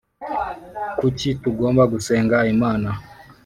[0.99, 2.89] Kuki tugomba gusenga Imana?